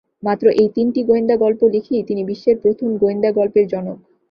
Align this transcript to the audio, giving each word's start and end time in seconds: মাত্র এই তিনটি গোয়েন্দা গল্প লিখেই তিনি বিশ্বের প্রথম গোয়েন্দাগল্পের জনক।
মাত্র 0.23 0.45
এই 0.61 0.69
তিনটি 0.75 1.01
গোয়েন্দা 1.03 1.35
গল্প 1.35 1.61
লিখেই 1.73 2.03
তিনি 2.03 2.21
বিশ্বের 2.23 2.57
প্রথম 2.63 2.89
গোয়েন্দাগল্পের 2.97 3.65
জনক। 3.67 3.97